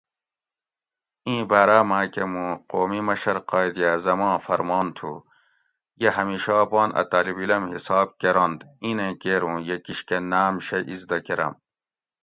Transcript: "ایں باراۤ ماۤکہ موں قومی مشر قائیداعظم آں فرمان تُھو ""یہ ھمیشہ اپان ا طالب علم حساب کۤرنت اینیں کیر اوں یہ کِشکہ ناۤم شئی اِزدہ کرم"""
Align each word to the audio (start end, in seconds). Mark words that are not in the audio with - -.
"ایں 1.27 1.43
باراۤ 1.49 1.83
ماۤکہ 1.89 2.25
موں 2.31 2.51
قومی 2.71 3.01
مشر 3.07 3.37
قائیداعظم 3.49 4.21
آں 4.29 4.37
فرمان 4.45 4.87
تُھو 4.97 5.11
""یہ 6.01 6.09
ھمیشہ 6.17 6.53
اپان 6.63 6.89
ا 7.01 7.03
طالب 7.11 7.37
علم 7.43 7.63
حساب 7.75 8.07
کۤرنت 8.21 8.59
اینیں 8.83 9.13
کیر 9.21 9.41
اوں 9.45 9.57
یہ 9.67 9.75
کِشکہ 9.85 10.17
ناۤم 10.31 10.55
شئی 10.67 10.83
اِزدہ 10.91 11.17
کرم""" 11.25 11.53